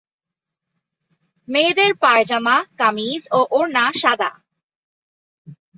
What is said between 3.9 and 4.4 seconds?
সাদা।